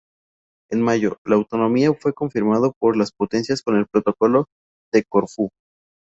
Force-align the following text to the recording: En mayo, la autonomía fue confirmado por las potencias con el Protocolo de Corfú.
En 0.71 0.81
mayo, 0.81 1.17
la 1.25 1.35
autonomía 1.35 1.93
fue 1.93 2.11
confirmado 2.11 2.73
por 2.79 2.97
las 2.97 3.11
potencias 3.11 3.61
con 3.61 3.75
el 3.77 3.85
Protocolo 3.85 4.47
de 4.91 5.03
Corfú. 5.03 5.49